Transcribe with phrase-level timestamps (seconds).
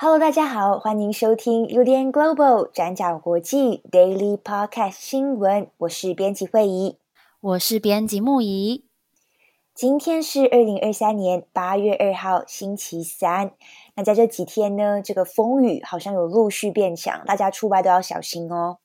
[0.00, 5.68] Hello，大家好，欢迎收听 UDN Global 转角国际 Daily Podcast 新闻。
[5.78, 6.96] 我是编辑惠仪，
[7.40, 8.87] 我是编辑木仪。
[9.78, 13.52] 今天是二零二三年八月二号，星期三。
[13.94, 18.78] 那在这几天呢，这个风雨好像有陆续变强，大家出外都要小心哦。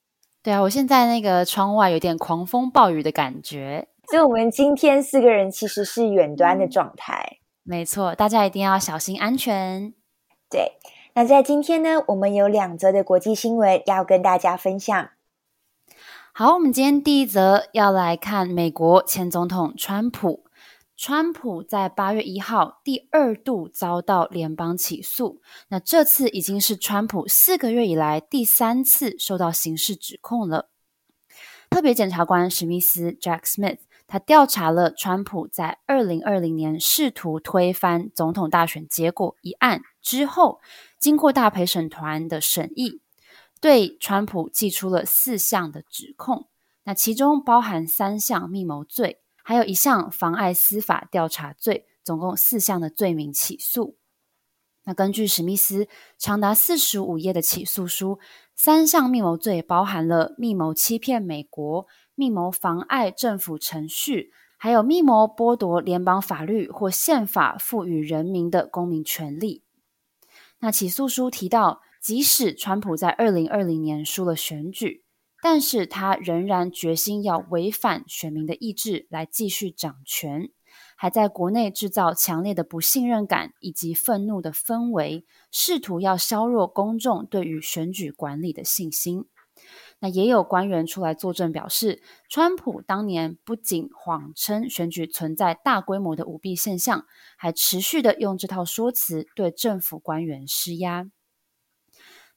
[0.43, 3.87] 对啊，我现在那个窗外有点狂风暴雨的感觉。
[4.11, 7.37] 所以，我们今天四个人其实是远端的状态。
[7.63, 9.95] 没错，大家一定要小心安全。
[10.47, 10.73] 对，
[11.15, 15.09] 那在今天呢，我们有两则的国际新闻要跟大家分享。
[16.31, 20.42] 好，我们今天第一则要来看美国前总统川普。
[21.05, 30.69] 川普在八月一号第二度遭到联邦起诉，那这次已经是川普四个月以来第三次受到刑事指控了。
[31.69, 40.61] 特别检察官史密斯 （Jack Smith） 他调查了川普在二零二零年试图推翻总统大选结果一案之后，
[40.97, 43.01] 经过大陪审团的审议，
[43.59, 46.47] 对川普寄出了四项的指控，
[46.85, 49.19] 那其中包含三项密谋罪。
[49.43, 53.97] 还有一项妨碍司法调查罪，总共四项的罪名起诉。
[54.85, 58.19] 那根据史密斯长达四十五页的起诉书，
[58.55, 69.63] 三项密谋罪包含了密谋欺骗美国、密谋妨碍政府程序，还有密谋剥夺联邦法律或宪法赋予人民的公民权利。
[70.59, 75.02] 那起诉书提到，即使川普在二零二零年输了选举。
[75.43, 80.49] 但是他仍然决心要违反选民的意志来继续掌权，
[80.95, 89.25] 还在国内制造强烈的不信任感以及愤怒的氛围，试图要削弱公众对于选举管理的信心。
[89.99, 97.05] 那也有官员出来作证表示，川普当年不仅谎称选举存在大规模的舞弊现象，
[97.37, 101.09] 还持续的用这套说辞对政府官员施压。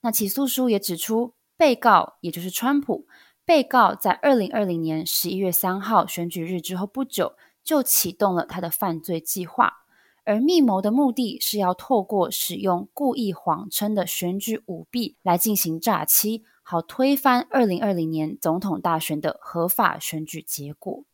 [0.00, 3.06] 那起诉书也指出，被告也就是川普，
[3.44, 9.78] 被告在二零二零年十一月三号选举日之后不久，就启动了他的犯罪计划。
[10.24, 21.04] 而密谋的目的是要透过使用故意谎称的选举舞弊来进行诈欺，好推翻二零二零年总统大选的合法选举结果。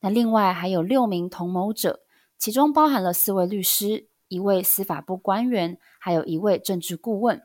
[0.00, 2.04] 那另外还有六名同谋者，
[2.38, 7.42] 其中包含了四位律师、一位司法部官员，还有一位政治顾问。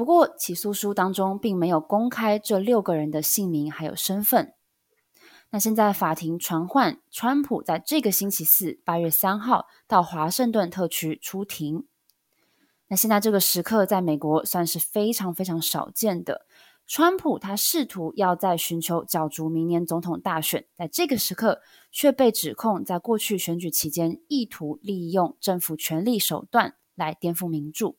[0.00, 4.54] 不过，起诉书当中并没有公开这六个人的姓名还有身份。
[5.50, 11.86] 那现在法庭传唤川普在这个星期四八月三号到华盛顿特区出庭。
[12.88, 16.46] 那现在这个时刻在美国算是非常非常少见的。
[16.86, 21.60] 川普他试图要在寻求角逐明年总统大选，在这个时刻
[21.92, 27.98] 却被指控在过去选举期间意图利用政府权力手段来颠覆民主。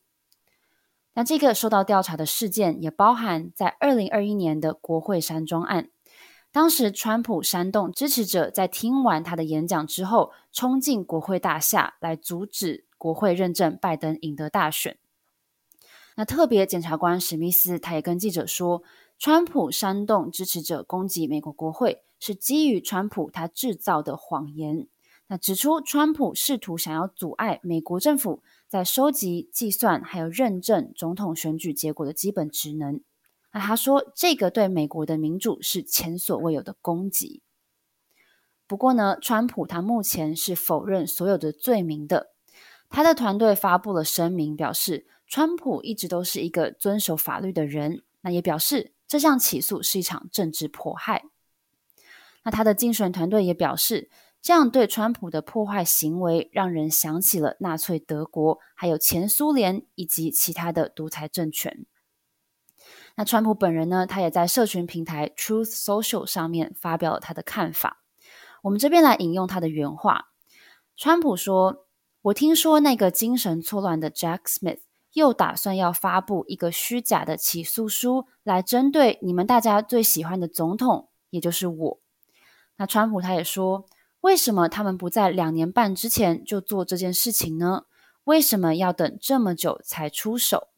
[1.13, 5.89] 那这个受到调查的事件也包含在二零二一年的国会山庄案。
[6.53, 14.97] 当时，川普煽动支持者在听完他的演讲之后，冲进国会大厦来阻止国会认证拜登赢得大选。
[16.16, 18.83] 那特别检察官史密斯他也跟记者说，
[19.17, 24.88] 川普煽动支持者攻击美国国会，是基于川普他制造的谎言。
[25.27, 33.01] 那指出，川普试图想要阻碍美国政府在收集、计算还有认证总统选举结果的基本职能。
[33.51, 37.41] 那他说，这个对美国的民主是前所未有的攻击。
[38.67, 42.31] 不过呢，川普他目前是否认所有的罪名的。
[42.89, 48.03] 他的团队发布了声明，表示川普一直都是一个遵守法律的人。
[48.21, 51.25] 那也表示这项起诉是一场政治迫害。
[52.43, 54.09] 那他的竞选团队也表示。
[54.41, 61.86] 这样对川普的破坏行为，让人想起了纳粹德国，还有前苏联以及其他的独裁政权。
[63.15, 68.01] 那川普本人呢，他也在社群平台 Truth Social 上面发表了他的看法。
[68.63, 70.30] 我们这边来引用他的原话：
[70.95, 71.86] 川普说
[72.24, 74.80] ：“我听说那个精神错乱的 Jack Smith
[75.13, 82.00] 又打算要发布一个虚假的起诉书，来针对你们大家最喜欢的总统，也就是我。”
[82.77, 83.86] 那川普他也说。
[84.21, 87.85] 为什么他们不在两年半之前就做这件事情呢？
[88.25, 90.69] 为什么要等这么久才出手？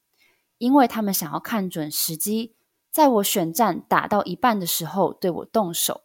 [0.57, 2.55] 因为他们想要看准时机，
[2.89, 6.03] 在我选战打到一半的时候对我动手。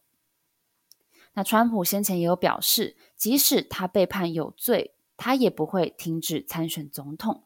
[1.34, 7.44] 那川普先前也有表示，即使他被判有罪，他也不会停止参选总统。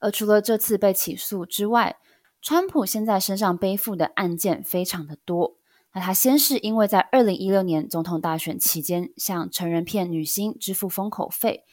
[0.00, 2.00] 而除了这次被起诉之外，
[2.40, 5.58] 川普现在身上背负的案件非常的多。
[5.94, 11.64] 那他先是因为在二零一六年总统大选期间向成人片女星支付封口费，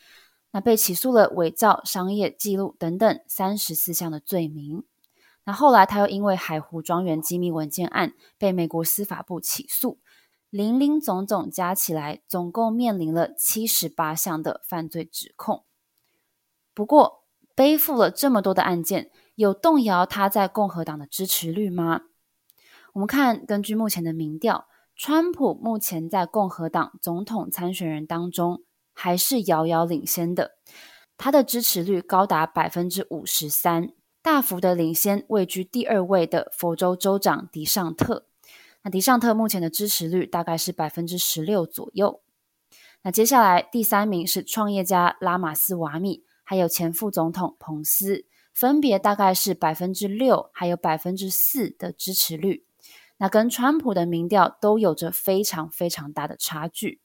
[0.52, 4.84] 那被起诉了伪造商业记录等等三十四项的罪名。
[5.46, 9.98] 那后来他又因为海湖庄园机密文件案被美国司法部起诉，
[10.50, 15.64] 林林总总加起来总共面临了七十八项的犯罪指控。
[16.74, 17.24] 不过
[17.56, 22.02] 背负了这么多的案件，有动摇他在共和党的支持率吗？
[22.94, 28.64] 我们看，根据目前的民调，川普目前在共和党总统参选人当中
[28.94, 30.56] 还是遥遥领先的，
[31.18, 33.92] 他的支持率高达百分之五十三，
[34.22, 38.26] 大幅的领先位居第二位的佛州州长迪尚特。
[38.82, 42.22] 那迪尚特目前的支持率大概是百分之十六左右。
[43.04, 52.66] 那接下来第三名是创业家拉马斯瓦米，还有前副总统彭斯，分别大概是百分之六还有百分之四的支持率。
[53.20, 57.00] 那跟川普的民调都有着非常非常大的差距。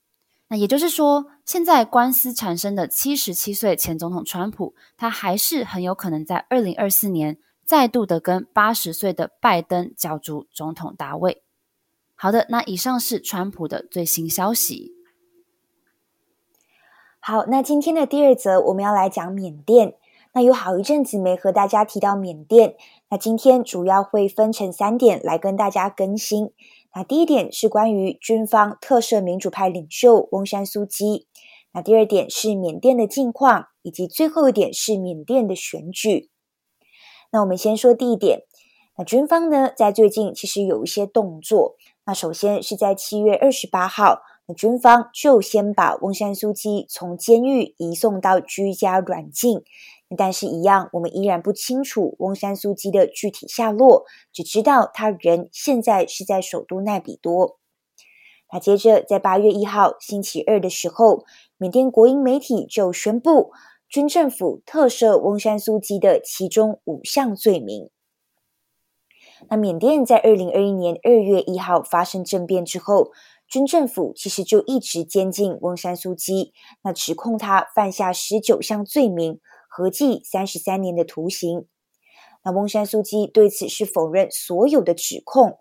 [0.48, 11.42] 那也就是说，现在官司产生的七十七岁前总统川普，他还是很有可能在二零二四年再度的跟八十岁的拜登角逐总统大位。
[12.14, 14.92] 好的，那以上是川普的最新消息。
[17.18, 19.96] 好，那今天的第二则我们要来讲缅甸。
[20.36, 22.74] 那有好一阵子没和大家提到缅甸，
[23.14, 26.50] 那今天主要会分成三点来跟大家更新。
[26.92, 31.28] 那第一点是关于军方特赦民主派领袖翁山苏姬，
[31.72, 36.28] 那第二点是缅甸的近况，以及最后一点是缅甸的选举。
[37.30, 38.40] 那我们先说第一点，
[38.98, 41.76] 那军方呢在最近其实有一些动作。
[42.06, 49.62] 那首先是在七月二十八号，那军方就先把翁山苏姬从监狱移送到居家软禁。
[50.16, 57.58] 但是，一样，我们依然不清楚翁山苏姬的具体下落，只知道他人现在是在首都奈比多。
[58.52, 61.24] 那接着，在八月一号星期二的时候，
[61.56, 63.50] 缅甸国营媒体就宣布，
[63.88, 67.90] 军政府特赦翁山苏姬的其中五项罪名。
[69.48, 73.10] 那缅甸在二零二一年二月一号发生政变之后，
[73.48, 76.52] 军政府其实就一直监禁翁山苏姬，
[76.82, 79.40] 那指控他犯下十九项罪名。
[79.76, 81.66] 合计三十三年的徒刑。
[82.44, 85.58] 那翁山苏姬对此是否认所有的指控。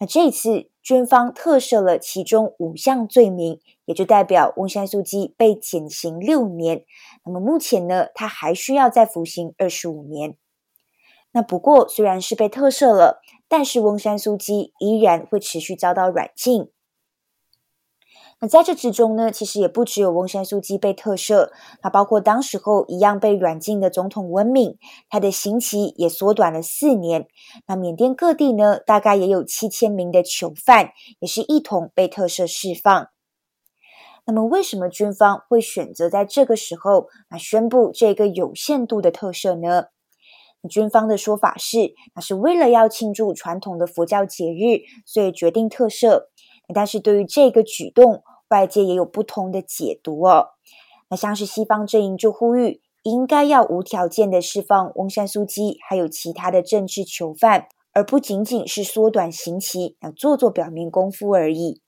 [0.00, 6.84] 那这次军方特赦了其中五项罪名，也就代表翁山苏姬被减刑六年。
[7.24, 10.36] 那么目前呢，他还需要再服刑二十五年。
[11.30, 16.70] 那不过虽然是被特赦了，但是翁山苏姬依然会持续遭到软禁。
[18.40, 21.50] 那在这之中呢，其实也不只有翁山苏姬被特赦，
[21.82, 27.26] 那包括当时候一样被软禁的总统温敏，他的刑期也缩短了四年。
[27.66, 33.08] 那缅甸各地呢，大概也有七千名的囚犯，也是一同被特赦释放。
[34.24, 39.86] 那么，为什么军方会选择在这个时候啊宣布这个有限度的特赦呢？
[40.68, 46.24] 军方的说法是，那是为了要庆祝传统的佛教节日，所以决定特赦。
[46.74, 50.48] 但是对于这个举动，外界也有不同的解读哦。
[51.08, 61.80] 那像是西方阵营就呼吁，应该要无条件的释放翁山苏姬，还有其他的政治囚犯，而不仅仅是缩短刑期，那做做表面功夫而已。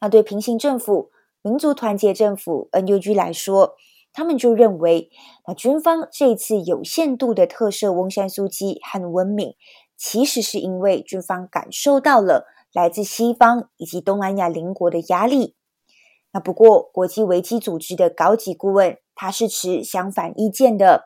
[0.00, 1.10] 那对平行政府
[1.42, 3.74] 民族团结政府 （NUG） 来说，
[4.12, 5.10] 他们就认为，
[5.48, 9.56] 那军方这次有限度的特赦翁山苏姬和温敏，
[9.96, 12.46] 其实是因为军方感受到了。
[12.72, 15.56] 来自西方以及东南亚邻国的压力。
[16.32, 21.04] 那不过，国际危机组织的高级顾问他是持相反意见的。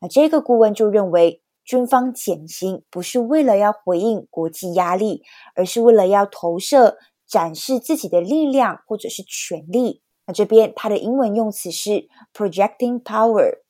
[0.00, 5.22] 那这个顾问就认为，军方减刑不是为了要回应国际压力，
[5.54, 10.02] 而是为了要投射、展示自己的力量或者是权力。
[10.26, 13.60] 那这边它的英文用词是 projecting power。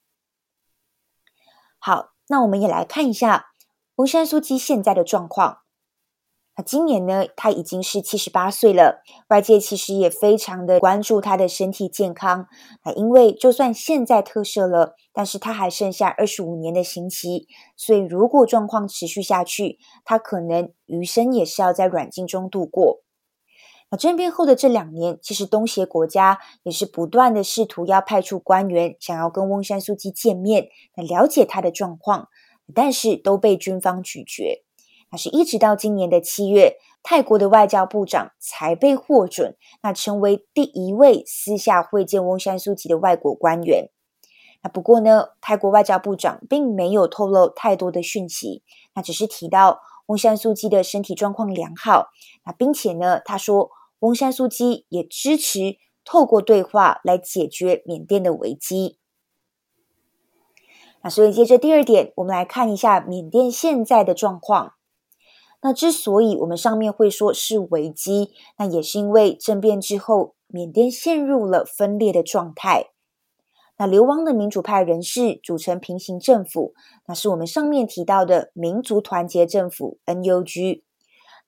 [1.79, 3.47] 好，那我们也来看一下
[3.97, 5.62] 翁山苏姬现在的状况。
[6.65, 9.03] 今年呢，他已经是七十八岁了。
[9.29, 12.47] 外界其实也非常的关注他的身体健康。
[12.83, 23.03] 啊因为就算现在特赦了，但是他还剩下二十五年的刑期，所以如果状况持续下去，他可能余生也是要在软禁中度过。
[23.91, 32.29] 那政变后的这两年，其实东协国家也是不断的试图要派出官员，想要跟翁山苏姬见面，来了解他的状况，
[32.75, 34.65] 但是都被军方拒绝。
[35.13, 43.91] 那是一直到今年的七月，泰国的外交部长才被获准，那成为第一位私下会见翁山苏姬的外国官员。
[44.63, 48.63] 那不过呢，泰国外交部长并没有透露太多的讯息，
[48.95, 52.09] 那只是提到翁山苏姬的身体状况良好，
[52.45, 58.99] 那并且呢，他说翁山苏姬也支持透过对话来解决缅甸的危机。
[61.03, 64.75] 那所以接着第二点，我们来看一下缅甸现在的状况。
[65.65, 72.87] 那之所以我们上面会说是危机，那也是因为政变之后，缅甸陷入了分裂的状态。
[73.79, 76.75] 那流亡的民主派人士组成平行政府，
[77.07, 80.83] 那是我们上面提到的民族团结政府 （NUG）。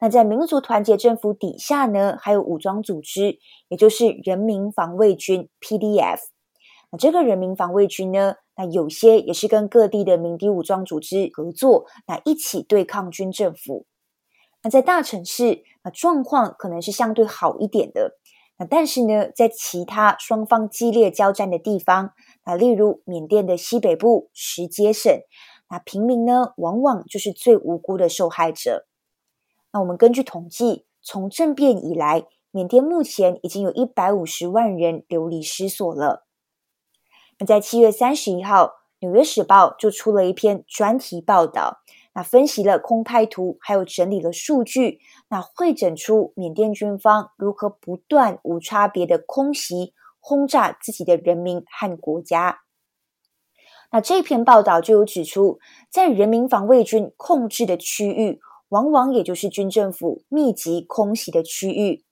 [0.00, 6.18] 那在民族团结政府底下呢，还有武装组织，也就是人民防卫军 （PDF）。
[6.90, 13.86] 那这个人民防卫军呢，那有些也是跟各地的民敌武装组织合作，那一起对抗军政府。
[14.64, 18.16] 那在大城市，那状况可能是相对好一点的。
[18.56, 22.14] 那但是呢，在其他双方激烈交战的地方，
[22.46, 25.12] 那例如缅甸的西北部什阶省，
[25.68, 28.86] 那平民呢，往往就是最无辜的受害者。
[29.72, 36.24] 那我们根据统计，从政变以来，缅甸目前已经有一百五十万人流离失所了。
[37.38, 38.66] 那在七月三十一号，
[39.00, 41.80] 《纽约时报》就出了一篇专题报道。
[42.14, 52.60] 那分析了空拍图，还有整理了数据，那会诊出缅甸军方如何不断无差别的空袭轰炸自己的人民和国家。
[53.90, 55.58] 那这篇报道就有指出，
[55.90, 62.04] 在人民防卫军控制的区域，往往也就是军政府密集空袭的区域。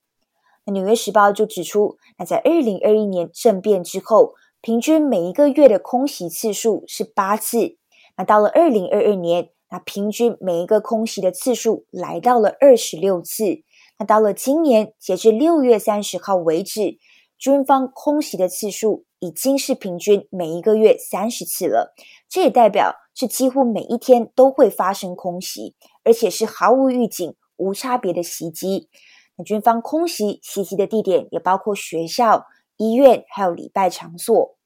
[0.64, 7.78] 那《纽约时报》就指出，那在二零二一年政变之后，平均每一个月的空袭次数是八次。
[8.16, 13.62] 那到了二零二二年，那平均每一个空袭的次数来到了二十六次。
[13.98, 16.98] 那到了今年，截至六月三十号为止，
[17.38, 21.94] 军方空袭的次数已经是平均每一个月三十次了。
[22.28, 25.74] 这也代表是几乎每一天都会发生空袭，
[26.04, 28.90] 而且是毫无预警、无差别的袭击。
[29.36, 32.44] 那军方空袭袭击的地点也包括学校、
[32.76, 34.58] 医院，还有礼拜场所。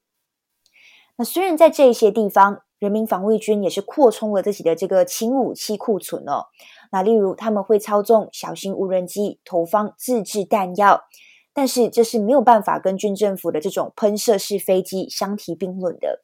[1.15, 6.45] 那虽然在这些地方，人民防卫军也是扩充了自己的这个轻武器库存哦。
[6.91, 11.01] 那例如他们会操纵小型无人机投放自制弹药，
[11.53, 16.23] 但是这是没有办法跟军政府的这种喷射式飞机相提并论的。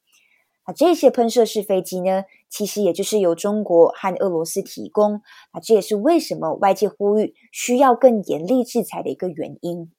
[0.65, 5.22] 那这些喷射式飞机呢，其实也就是由中国和俄罗斯提供。
[5.53, 9.91] 那这也是为什么外界呼吁需要更严厉制裁的一个原因。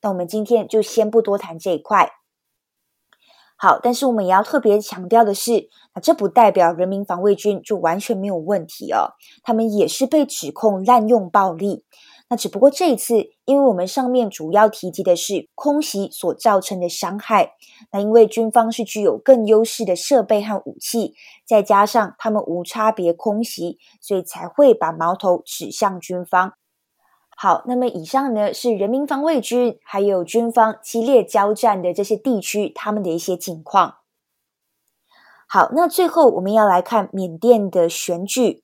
[0.00, 2.12] 那我们今天就先不多谈这一块。
[3.64, 9.14] 好，但是我们也要特别强调的是，那这不代表人民防卫军就完全没有问题哦，
[9.44, 11.84] 他们也是被指控滥用暴力。
[12.28, 17.52] 那只不过这一次，因为我们上面主要提及的是空袭所造成的伤害，
[17.92, 21.14] 那因为军方是具有更优势的设备和武器，
[21.46, 26.54] 再加上他们无差别空袭，所以才会把矛头指向军方。
[27.36, 33.96] 好，那么以上呢是人民防卫军还有军方激烈交战的这些地区，他们的一些情况。
[35.48, 38.62] 好，那最后我们要来看缅甸的选举。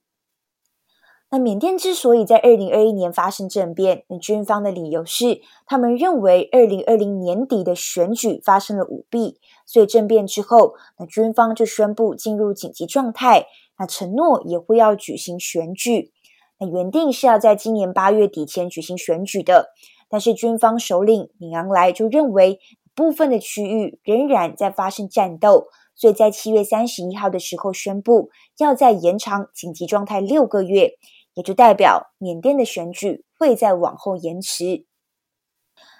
[1.30, 13.46] 那缅甸之所以在二零二一年发生政变，那军方的理由是他们认为二零二零年底的选举发生了舞弊，所以政变之后，那军方就宣布进入紧急状态，
[13.78, 16.12] 那承诺也会要举行选举。
[16.58, 19.72] 那原定是要在今年八月底前举行选举的，
[20.08, 22.58] 但是军方首领敏昂莱就认为
[22.94, 30.94] 部分的区域仍然在发生战斗，所以在七月三十一号的时候宣布要再延长紧急状态六个月，
[31.34, 34.84] 也就代表缅甸的选举会再往后延迟。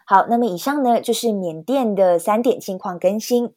[0.04, 3.54] 好，那么以上呢就是缅甸的三点近况更新。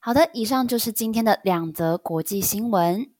[0.00, 3.12] 好的，以上就是今天的两则国际新闻。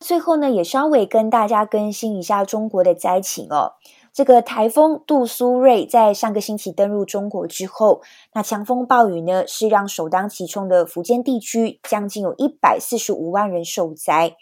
[0.00, 3.72] 最后呢，也稍微跟大家更新一下中国的灾情哦。
[4.12, 8.00] 这个台风杜苏芮在上个星期登陆中国之后，
[8.32, 14.36] 那强风暴雨呢，是让首当其冲的福建地区将近有一百四十五万人受灾。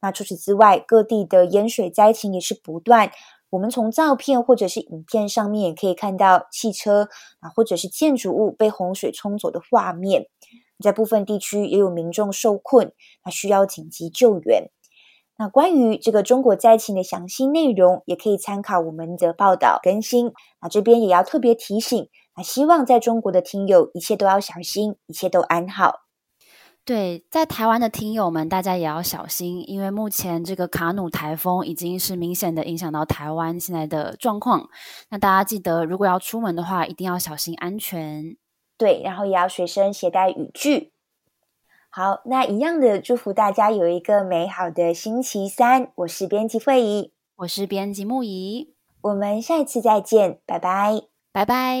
[0.00, 3.10] 那除此之外，各地的淹水灾情也是不断。
[3.50, 7.08] 我们从照片或者是影片上面也可以看到汽车
[7.40, 10.26] 啊，或者是建筑物被洪水冲走的画面。
[10.84, 12.92] 在部分地区也有民众受困，
[13.24, 14.70] 那需要紧急救援。
[15.38, 20.32] 那关于这个中国灾情的详细内容，也可以参考我们的报道更新。
[20.60, 26.00] 那这边也要特别提醒，那希望在中国的听友一切都要小心，一切都安好。
[26.86, 34.68] 对，在台湾的听友们，大家也要小心，因为目前这个卡努台风已经是明显的影响到台湾现在的状况。
[35.10, 38.36] 那大家记得，如果要出门的话，一定要小心安全。
[38.78, 40.92] 对，然后也要随身携带雨具。
[41.96, 45.90] 好，那一样的祝福大家有一个美好的星期三。
[45.94, 51.00] 我是编辑惠仪，我是编辑木仪，我们下一次再见，拜拜，
[51.32, 51.80] 拜拜。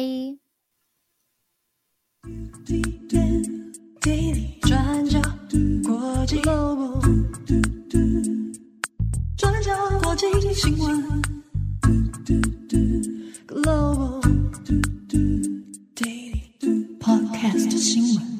[4.62, 5.20] 转角
[5.86, 7.60] 国际 g l o b a
[9.36, 9.70] 转角
[10.02, 11.22] 国际新闻
[12.24, 12.40] g
[13.50, 15.20] l o b a
[15.94, 18.35] Daily Podcast 新闻。